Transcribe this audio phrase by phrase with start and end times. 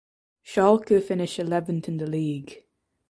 [0.43, 2.63] Schalke finished eleventh in the league.